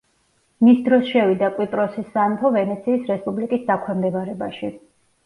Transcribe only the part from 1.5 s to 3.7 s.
კვიპროსის სამეფო ვენეციის რესპუბლიკის